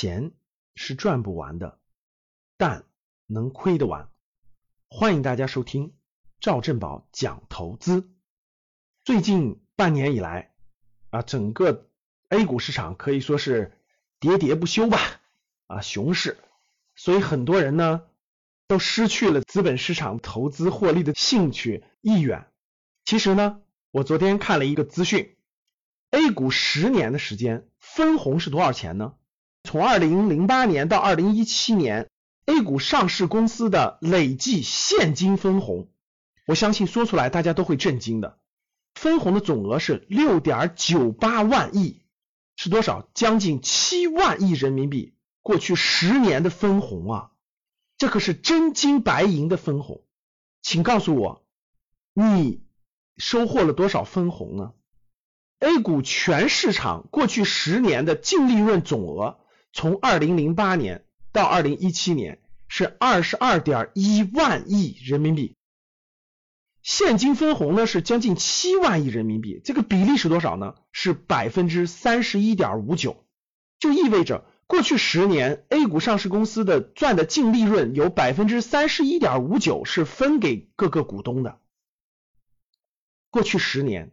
[0.00, 0.32] 钱
[0.74, 1.78] 是赚不完的，
[2.56, 2.86] 但
[3.26, 4.08] 能亏得完。
[4.88, 5.92] 欢迎大家收听
[6.40, 8.10] 赵正宝讲投资。
[9.04, 10.54] 最近半年以来
[11.10, 11.90] 啊，整个
[12.30, 13.78] A 股市场可以说是
[14.20, 14.98] 喋喋不休吧，
[15.66, 16.38] 啊，熊市，
[16.94, 18.04] 所以很多人呢
[18.68, 22.50] 都失去了资本市场投资获利的兴趣意愿。
[23.04, 23.60] 其实呢，
[23.90, 25.36] 我昨天看了一个资讯
[26.08, 29.16] ，A 股十年的时间分红是多少钱呢？
[29.62, 32.08] 从二零零八年到二零一七年
[32.46, 35.88] ，A 股上市公司的累计现金分红，
[36.46, 38.38] 我相信说出来大家都会震惊的。
[38.94, 42.02] 分红的总额是六点九八万亿，
[42.56, 43.08] 是多少？
[43.14, 45.14] 将近七万亿人民币。
[45.42, 47.30] 过去十年的分红啊，
[47.96, 50.02] 这可是真金白银的分红。
[50.60, 51.44] 请告诉我，
[52.12, 52.62] 你
[53.16, 54.72] 收获了多少分红呢
[55.60, 59.38] ？A 股全市场过去十年的净利润总额，
[59.72, 65.56] 从二零零八年到二零一七年是二十二点一万亿人民币。
[66.82, 70.76] 现金分红呢是将近七万亿人民币，这个比例是多少呢？
[70.92, 73.26] 是百分之三十一点五九，
[73.78, 81.60] 就意味着过去十年 A 股上市公司的赚的净利润有百分之三十一点五九是分给各个股东的。
[83.30, 84.12] 过去十年，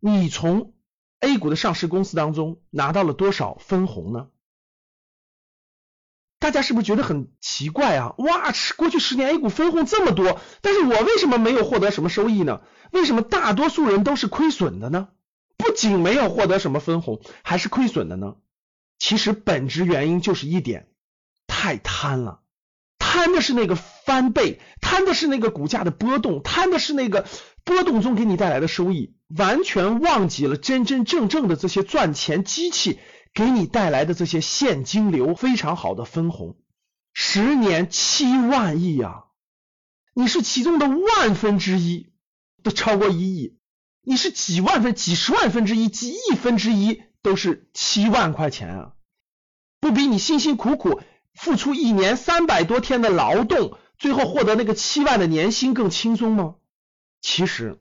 [0.00, 0.74] 你从
[1.20, 4.28] A 股的上市公司当中拿到了多少分红呢？
[6.42, 8.14] 大家是不是觉得很奇怪啊？
[8.18, 12.62] 哇，过去十年 A 股分红这么多，但是我为什么没有获得什么收益呢？
[12.90, 15.10] 为什么大多数人都是亏损的呢？
[15.56, 18.34] 不仅没有获得什么分红，还是亏损的呢？
[18.98, 20.88] 其实本质原因就是一点，
[21.46, 22.40] 太贪了，
[22.98, 27.24] 贪的是那个翻倍，贪的是那个股价的波动，贪的是那个
[27.62, 32.98] 波动中给你带来的收益，完全忘记了真真正正的这些赚钱机器。
[33.34, 36.56] 给你带来的这些现金流非常好的分红，
[37.14, 39.24] 十年七万亿啊！
[40.14, 42.12] 你是其中的万分之一，
[42.62, 43.56] 都超过一亿；
[44.02, 48.92] 你是几万分、几十万分之一、几亿分之一，都是七万块钱啊！
[49.80, 51.00] 不比你辛辛苦苦
[51.34, 56.56] 付出一年三百多天的劳动，最后获得那个七万的年薪更轻松吗？
[57.22, 57.80] 其实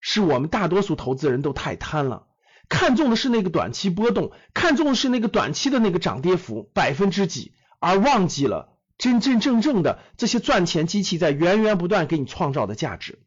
[0.00, 2.26] 是我们大多数投资人都太贪了。
[2.70, 13.18] 看中的是那个短期波动，看中的是那个短期的那个涨跌幅百分之几，而忘记了真真正正的这些赚钱机器在源源不断给你创造的价值。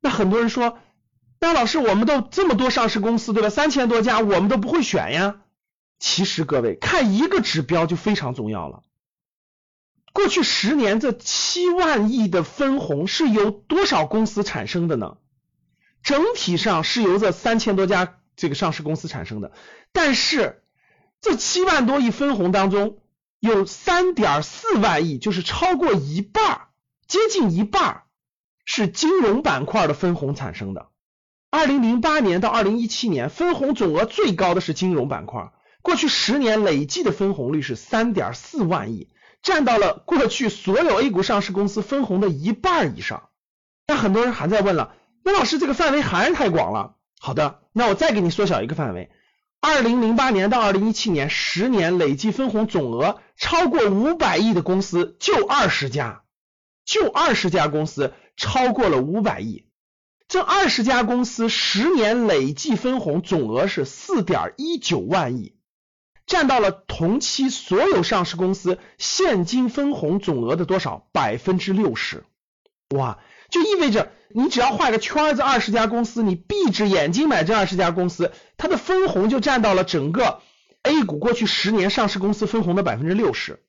[0.00, 0.78] 那很多人说，
[1.38, 3.50] 那老师，我们都这么多上市公司，对吧？
[3.50, 5.42] 三千多家，我们都不会选呀。
[5.98, 8.82] 其实各位看一个指标就非常重要了。
[10.14, 15.18] 过去十年这七万亿的分红是由多少公司产生的呢？
[16.02, 19.52] 整体上是由这三千多家这个上市公司产生的，
[19.92, 20.62] 但是
[21.20, 22.98] 这七万多亿分红当中，
[23.38, 26.68] 有三点四万亿，就是超过一半，
[27.06, 28.04] 接近一半
[28.64, 30.88] 是金融板块的分红产生的。
[31.50, 39.10] 二零零八年到二零一七年，分红总额最高的是金融板块，过去十年累计的分红率是三点四万亿，
[39.42, 43.28] 占到了过去所有 A 股上市公司分红的一半以上。
[43.86, 44.94] 那很多人还在问了。
[45.22, 46.96] 那老师，这个范围还是太广了。
[47.18, 49.10] 好的，那我再给你缩小一个范围。
[49.60, 56.22] 二零零八年到二零一七年十年累计分红总额超过五百亿的公司就二十家，
[56.86, 59.66] 就二十家公司超过了五百亿。
[60.28, 65.56] 这二十家公司十年累计分红总额是四点一九万亿，
[66.24, 71.08] 占到了同期所有上市公司现金分红总额的多少？
[71.12, 72.24] 百分之六十。
[72.96, 73.18] 哇，
[73.50, 74.12] 就意味着。
[74.32, 80.40] 你只要画个圈子，二十家公司，你闭着眼睛买这二十家公司，它的分红就占到了整个
[80.84, 83.60] A 股过去十年上市公司分红的百分之六十，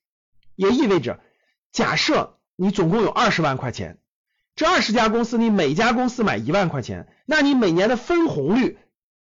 [0.55, 1.19] 也意味着，
[1.71, 3.97] 假设你总共有二十万块钱，
[4.55, 8.77] 这二十家公司你每家公司买一万块钱，那你每年的分红率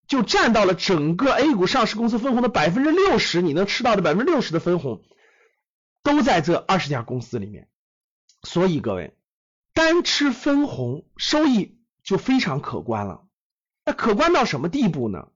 [0.06, 5.02] 就占到了整个 A 股上市公司分红的百分之六十，你能吃到的百分之六十的分红
[6.02, 7.68] 都在这二十家公司里面，
[8.44, 9.17] 所以各位。
[9.78, 13.28] 单吃分红收益就非常可观了，
[13.84, 15.28] 那可观到什么地步呢？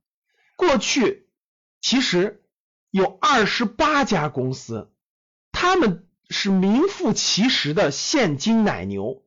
[0.56, 1.28] 过去
[1.80, 2.42] 其实
[2.90, 4.90] 有二十八家公司，
[5.52, 9.22] 他们是名副其实的现金奶牛。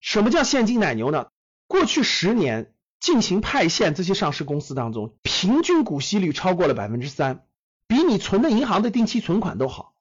[0.00, 1.26] 什么叫现金奶牛呢？
[1.66, 7.44] 过去十年进行派现，这些上市公司当中，平均股息率超过了百分之三，
[7.86, 9.94] 比你存的银行的定期存款都好，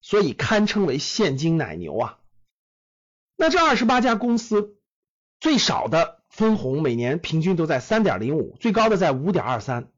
[0.00, 2.18] 所以堪称为现金奶牛啊。
[3.44, 4.78] 那这二十八家公司
[5.38, 9.92] 最少的分红每年平均都在三点零五，最高的在五点二三。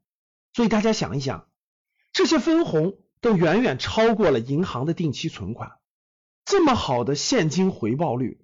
[0.51, 1.47] 所以大家想一想，
[2.11, 5.77] 这些分红都远远超过了银行的定期存款。
[6.43, 8.41] 这么好的现金回报率，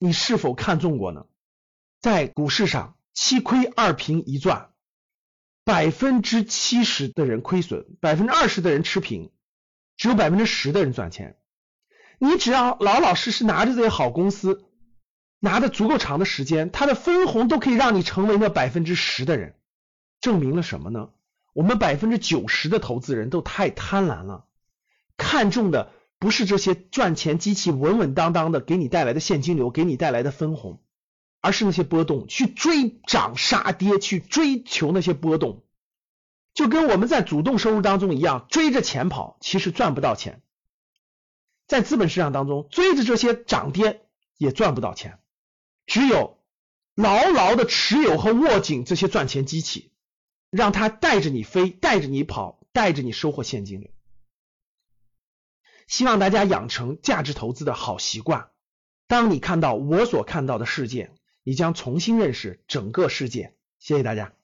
[0.00, 1.26] 你是否看中过呢？
[2.00, 4.70] 在股市上，七亏二平一赚，
[5.62, 9.30] 百分之七十的人亏损，百分之二十的人持平，
[9.96, 11.36] 只有百分之十的人赚钱。
[12.24, 14.64] 你只要老老实实拿着这些好公司，
[15.40, 19.56] 拿的足够长的时间，它的分红都可以让你成为那百分之十的人。
[20.20, 21.08] 证明了什么呢？
[21.52, 24.44] 我们百分之九十的投资人都太贪婪了，
[25.16, 25.90] 看中的
[26.20, 30.80] 不是这些赚钱机器稳稳当当的给你带来的现金流，给你带来的分红，
[31.40, 35.64] 而是那些波动，去追涨杀跌，去追求那些波动，
[36.54, 40.40] 就跟我们在主动收入当中一样，追着钱跑，其实赚不到钱。
[41.72, 44.04] 在资本市场当中，追着这些涨跌
[44.36, 45.18] 也赚不到钱，
[45.86, 46.36] 只有
[46.94, 49.90] 牢牢的持有和握紧这些赚钱机器。
[50.50, 53.90] 让它带着你飞，带着你跑，带着你收获现金流。
[55.86, 58.50] 希望大家养成价值投资的好习惯。
[59.06, 61.10] 当你看到我所看到的世界，
[61.42, 63.54] 你将重新认识整个世界。
[63.78, 64.34] 谢谢大家。